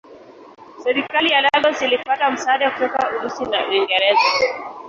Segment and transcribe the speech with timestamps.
[0.83, 4.21] Serikali ya Lagos ilipata msaada kutoka Urusi na Uingereza.